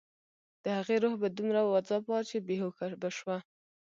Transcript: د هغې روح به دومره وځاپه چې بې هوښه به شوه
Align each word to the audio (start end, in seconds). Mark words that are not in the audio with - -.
د 0.63 0.65
هغې 0.77 0.95
روح 1.03 1.13
به 1.21 1.27
دومره 1.37 1.61
وځاپه 1.63 2.17
چې 2.29 2.37
بې 2.45 2.55
هوښه 2.61 2.87
به 3.01 3.09
شوه 3.17 3.37